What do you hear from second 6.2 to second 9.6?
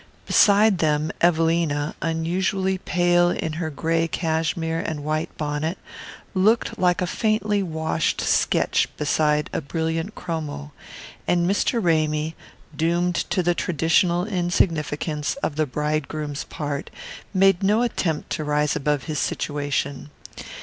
looked like a faintly washed sketch beside